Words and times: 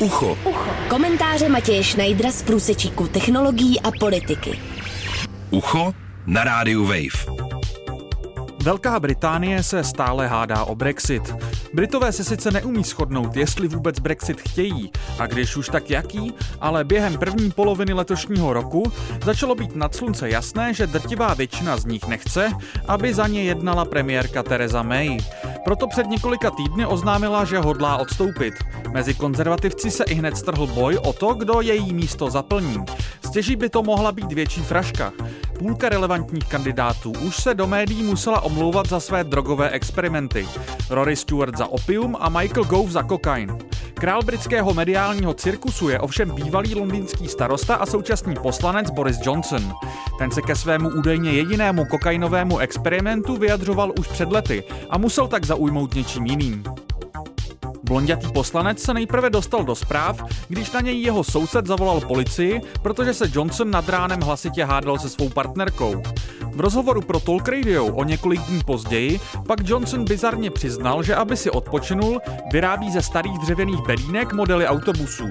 Ucho. 0.00 0.38
Ucho. 0.44 0.70
Komentáře 0.88 1.48
Matěje 1.48 1.84
Schneidera 1.84 2.30
z 2.30 2.42
průsečíku 2.42 3.08
technologií 3.08 3.80
a 3.80 3.90
politiky. 3.90 4.58
Ucho 5.50 5.94
na 6.26 6.44
rádiu 6.44 6.84
Wave. 6.84 7.44
Velká 8.62 9.00
Británie 9.00 9.62
se 9.62 9.84
stále 9.84 10.26
hádá 10.26 10.64
o 10.64 10.74
Brexit. 10.74 11.34
Britové 11.74 12.12
se 12.12 12.24
sice 12.24 12.50
neumí 12.50 12.82
shodnout, 12.82 13.36
jestli 13.36 13.68
vůbec 13.68 13.98
Brexit 13.98 14.40
chtějí, 14.40 14.90
a 15.18 15.26
když 15.26 15.56
už 15.56 15.68
tak 15.68 15.90
jaký, 15.90 16.34
ale 16.60 16.84
během 16.84 17.18
první 17.18 17.50
poloviny 17.50 17.92
letošního 17.92 18.52
roku 18.52 18.92
začalo 19.24 19.54
být 19.54 19.76
nad 19.76 19.94
slunce 19.94 20.30
jasné, 20.30 20.74
že 20.74 20.86
drtivá 20.86 21.34
většina 21.34 21.76
z 21.76 21.84
nich 21.84 22.06
nechce, 22.08 22.52
aby 22.88 23.14
za 23.14 23.26
ně 23.26 23.42
jednala 23.42 23.84
premiérka 23.84 24.42
Theresa 24.42 24.82
May. 24.82 25.18
Proto 25.64 25.86
před 25.86 26.06
několika 26.06 26.50
týdny 26.50 26.86
oznámila, 26.86 27.44
že 27.44 27.58
hodlá 27.58 27.96
odstoupit. 27.96 28.54
Mezi 28.90 29.14
konzervativci 29.14 29.90
se 29.90 30.04
i 30.04 30.14
hned 30.14 30.36
strhl 30.36 30.66
boj 30.66 30.98
o 31.04 31.12
to, 31.12 31.34
kdo 31.34 31.60
její 31.60 31.94
místo 31.94 32.30
zaplní. 32.30 32.84
Stěží 33.26 33.56
by 33.56 33.68
to 33.68 33.82
mohla 33.82 34.12
být 34.12 34.32
větší 34.32 34.60
fraška. 34.60 35.12
Půlka 35.58 35.88
relevantních 35.88 36.48
kandidátů 36.48 37.10
už 37.10 37.36
se 37.36 37.54
do 37.54 37.66
médií 37.66 38.02
musela 38.02 38.40
omlouvat 38.40 38.88
za 38.88 39.00
své 39.00 39.24
drogové 39.24 39.70
experimenty. 39.70 40.46
Rory 40.90 41.16
Stewart 41.16 41.56
za 41.58 41.66
opium 41.66 42.16
a 42.20 42.28
Michael 42.28 42.64
Gove 42.64 42.92
za 42.92 43.02
kokain. 43.02 43.58
Král 43.94 44.22
britského 44.22 44.74
mediálního 44.74 45.34
cirkusu 45.34 45.88
je 45.88 46.00
ovšem 46.00 46.30
bývalý 46.30 46.74
londýnský 46.74 47.28
starosta 47.28 47.74
a 47.74 47.86
současný 47.86 48.34
poslanec 48.42 48.90
Boris 48.90 49.16
Johnson. 49.22 49.72
Ten 50.18 50.30
se 50.30 50.42
ke 50.42 50.56
svému 50.56 50.88
údajně 50.88 51.30
jedinému 51.30 51.84
kokainovému 51.84 52.58
experimentu 52.58 53.36
vyjadřoval 53.36 53.92
už 53.98 54.08
před 54.08 54.32
lety 54.32 54.64
a 54.90 54.98
musel 54.98 55.28
tak 55.28 55.44
zaujmout 55.44 55.94
něčím 55.94 56.26
jiným. 56.26 56.64
Blondětý 57.84 58.32
poslanec 58.32 58.82
se 58.82 58.94
nejprve 58.94 59.30
dostal 59.30 59.64
do 59.64 59.74
zpráv, 59.74 60.20
když 60.48 60.72
na 60.72 60.80
něj 60.80 61.02
jeho 61.02 61.24
soused 61.24 61.66
zavolal 61.66 62.00
policii, 62.00 62.60
protože 62.82 63.14
se 63.14 63.30
Johnson 63.32 63.70
nad 63.70 63.88
ránem 63.88 64.20
hlasitě 64.20 64.64
hádal 64.64 64.98
se 64.98 65.08
svou 65.08 65.28
partnerkou. 65.28 66.02
V 66.54 66.60
rozhovoru 66.60 67.00
pro 67.00 67.20
Talk 67.20 67.48
Radio 67.48 67.86
o 67.86 68.04
několik 68.04 68.40
dní 68.40 68.60
později 68.62 69.20
pak 69.46 69.58
Johnson 69.68 70.04
bizarně 70.04 70.50
přiznal, 70.50 71.02
že 71.02 71.14
aby 71.14 71.36
si 71.36 71.50
odpočinul, 71.50 72.20
vyrábí 72.52 72.90
ze 72.90 73.02
starých 73.02 73.38
dřevěných 73.38 73.80
bedínek 73.86 74.32
modely 74.32 74.66
autobusů. 74.66 75.28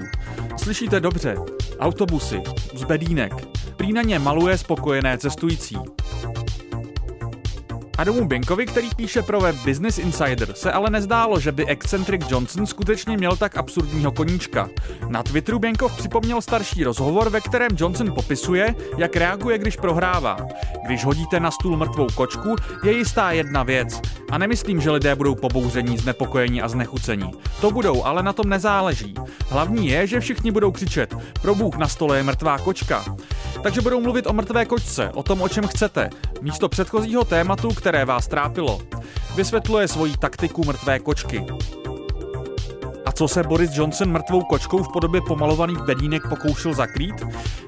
Slyšíte 0.56 1.00
dobře, 1.00 1.36
autobusy 1.80 2.42
z 2.74 2.84
bedínek. 2.84 3.32
Prý 3.76 3.92
na 3.92 4.02
ně 4.02 4.18
maluje 4.18 4.58
spokojené 4.58 5.18
cestující. 5.18 5.76
Adamu 7.98 8.28
Benkovi, 8.28 8.66
který 8.66 8.88
píše 8.96 9.22
pro 9.22 9.40
web 9.40 9.56
Business 9.64 9.98
Insider, 9.98 10.54
se 10.54 10.72
ale 10.72 10.90
nezdálo, 10.90 11.40
že 11.40 11.52
by 11.52 11.66
excentrik 11.66 12.30
Johnson 12.30 12.66
skutečně 12.66 13.16
měl 13.16 13.36
tak 13.36 13.56
absurdního 13.56 14.12
koníčka. 14.12 14.68
Na 15.08 15.22
Twitteru 15.22 15.58
Benkov 15.58 15.96
připomněl 15.96 16.40
starší 16.42 16.84
rozhovor, 16.84 17.30
ve 17.30 17.40
kterém 17.40 17.70
Johnson 17.76 18.12
popisuje, 18.14 18.74
jak 18.96 19.16
reaguje, 19.16 19.58
když 19.58 19.76
prohrává. 19.76 20.36
Když 20.86 21.04
hodíte 21.04 21.40
na 21.40 21.50
stůl 21.50 21.76
mrtvou 21.76 22.06
kočku, 22.14 22.56
je 22.84 22.92
jistá 22.92 23.30
jedna 23.30 23.62
věc. 23.62 24.00
A 24.30 24.38
nemyslím, 24.38 24.80
že 24.80 24.90
lidé 24.90 25.14
budou 25.14 25.34
pobouření, 25.34 25.98
znepokojení 25.98 26.62
a 26.62 26.68
znechucení. 26.68 27.30
To 27.60 27.70
budou, 27.70 28.04
ale 28.04 28.22
na 28.22 28.32
tom 28.32 28.48
nezáleží. 28.48 29.14
Hlavní 29.48 29.88
je, 29.88 30.06
že 30.06 30.20
všichni 30.20 30.50
budou 30.50 30.72
křičet, 30.72 31.14
pro 31.42 31.54
Bůh 31.54 31.76
na 31.76 31.88
stole 31.88 32.16
je 32.16 32.22
mrtvá 32.22 32.58
kočka. 32.58 33.04
Takže 33.64 33.80
budou 33.80 34.00
mluvit 34.00 34.26
o 34.26 34.32
mrtvé 34.32 34.64
kočce, 34.64 35.10
o 35.14 35.22
tom, 35.22 35.42
o 35.42 35.48
čem 35.48 35.66
chcete, 35.66 36.10
místo 36.40 36.68
předchozího 36.68 37.24
tématu, 37.24 37.68
které 37.68 38.04
vás 38.04 38.28
trápilo. 38.28 38.80
Vysvětluje 39.36 39.88
svoji 39.88 40.16
taktiku 40.16 40.64
mrtvé 40.64 40.98
kočky. 40.98 41.46
A 43.04 43.12
co 43.12 43.28
se 43.28 43.42
Boris 43.42 43.70
Johnson 43.74 44.10
mrtvou 44.10 44.42
kočkou 44.42 44.82
v 44.82 44.92
podobě 44.92 45.20
pomalovaných 45.20 45.78
bedínek 45.78 46.28
pokoušel 46.28 46.74
zakrýt? 46.74 47.14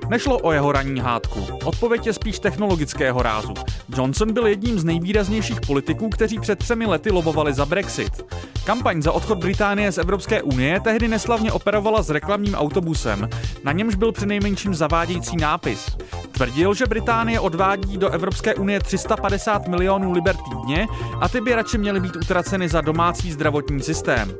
Nešlo 0.08 0.38
o 0.38 0.52
jeho 0.52 0.72
ranní 0.72 1.00
hádku. 1.00 1.46
Odpověď 1.64 2.06
je 2.06 2.12
spíš 2.12 2.38
technologického 2.38 3.22
rázu. 3.22 3.54
Johnson 3.96 4.32
byl 4.32 4.46
jedním 4.46 4.78
z 4.78 4.84
nejvýraznějších 4.84 5.60
politiků, 5.60 6.08
kteří 6.08 6.40
před 6.40 6.58
třemi 6.58 6.86
lety 6.86 7.10
lobovali 7.10 7.54
za 7.54 7.66
Brexit. 7.66 8.24
Kampaň 8.66 9.02
za 9.02 9.12
odchod 9.12 9.38
Británie 9.38 9.92
z 9.92 9.98
Evropské 9.98 10.42
unie 10.42 10.80
tehdy 10.80 11.08
neslavně 11.08 11.52
operovala 11.52 12.02
s 12.02 12.10
reklamním 12.10 12.54
autobusem, 12.54 13.28
na 13.64 13.72
němž 13.72 13.94
byl 13.94 14.12
přinejmenším 14.12 14.74
zavádějící 14.74 15.36
nápis. 15.36 15.96
Tvrdil, 16.32 16.74
že 16.74 16.86
Británie 16.86 17.40
odvádí 17.40 17.98
do 17.98 18.10
Evropské 18.10 18.54
unie 18.54 18.80
350 18.80 19.68
milionů 19.68 20.12
liber 20.12 20.36
týdně 20.36 20.86
a 21.20 21.28
ty 21.28 21.40
by 21.40 21.54
radši 21.54 21.78
měly 21.78 22.00
být 22.00 22.16
utraceny 22.16 22.68
za 22.68 22.80
domácí 22.80 23.32
zdravotní 23.32 23.82
systém. 23.82 24.34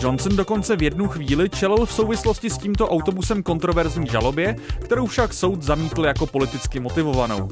Johnson 0.00 0.36
dokonce 0.36 0.76
v 0.76 0.82
jednu 0.82 1.08
chvíli 1.08 1.50
čelil 1.50 1.86
v 1.86 1.92
souvislosti 1.92 2.50
s 2.50 2.58
tímto 2.58 2.88
autobusem 2.88 3.42
kontroverzní 3.42 4.06
žalobě, 4.06 4.56
kterou 4.84 5.06
však 5.06 5.34
soud 5.34 5.62
zamítl 5.62 6.04
jako 6.04 6.26
politicky 6.26 6.80
motivovanou. 6.80 7.48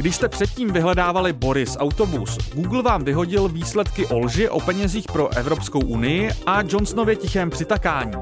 Když 0.00 0.16
jste 0.16 0.28
předtím 0.28 0.72
vyhledávali 0.72 1.32
Boris 1.32 1.76
autobus, 1.80 2.38
Google 2.54 2.82
vám 2.82 3.04
vyhodil 3.04 3.48
výsledky 3.48 4.06
o 4.06 4.18
lži 4.18 4.48
o 4.48 4.60
penězích 4.60 5.04
pro 5.12 5.36
Evropskou 5.36 5.80
unii 5.80 6.30
a 6.46 6.62
Johnsonově 6.62 7.16
tichém 7.16 7.50
přitakání. 7.50 8.12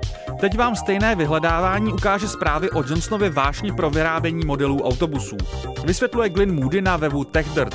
Teď 0.41 0.57
vám 0.57 0.77
stejné 0.77 1.15
vyhledávání 1.15 1.93
ukáže 1.93 2.29
zprávy 2.29 2.71
o 2.71 2.79
Johnsonově 2.79 3.31
vášni 3.31 3.73
pro 3.73 3.91
vyrábění 3.91 4.47
modelů 4.47 4.83
autobusů. 4.83 5.37
Vysvětluje 5.85 6.29
Glyn 6.29 6.55
Moody 6.55 6.83
na 6.83 6.97
webu 6.97 7.25
TechDirt. 7.25 7.75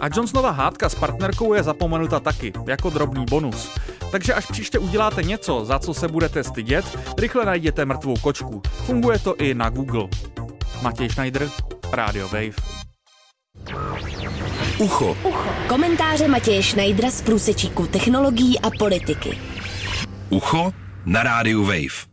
A 0.00 0.06
Johnsonova 0.14 0.50
hádka 0.50 0.88
s 0.88 0.94
partnerkou 0.94 1.54
je 1.54 1.62
zapomenuta 1.62 2.20
taky, 2.20 2.52
jako 2.66 2.90
drobný 2.90 3.24
bonus. 3.30 3.70
Takže 4.10 4.34
až 4.34 4.46
příště 4.46 4.78
uděláte 4.78 5.22
něco, 5.22 5.64
za 5.64 5.78
co 5.78 5.94
se 5.94 6.08
budete 6.08 6.44
stydět, 6.44 6.98
rychle 7.18 7.44
najděte 7.44 7.84
mrtvou 7.84 8.16
kočku. 8.16 8.62
Funguje 8.86 9.18
to 9.18 9.36
i 9.36 9.54
na 9.54 9.70
Google. 9.70 10.08
Matěj 10.82 11.08
Schneider, 11.08 11.48
Radio 11.92 12.28
Wave. 12.28 12.81
Ucho. 14.78 15.16
Ucho. 15.24 15.48
Komentáře 15.68 16.28
Matěje 16.28 16.62
Schneidera 16.62 17.10
z 17.10 17.22
průsečíku 17.22 17.86
technologií 17.86 18.60
a 18.60 18.70
politiky. 18.78 19.38
Ucho 20.30 20.72
na 21.06 21.22
rádiu 21.22 21.64
Wave. 21.64 22.11